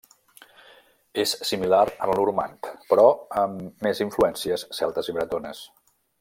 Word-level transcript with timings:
És 1.23 1.33
similar 1.49 1.81
al 2.07 2.13
normand, 2.21 2.71
però 2.93 3.05
amb 3.43 3.85
més 3.89 4.03
influències 4.07 4.65
celtes 4.79 5.13
i 5.15 5.17
bretones. 5.21 5.63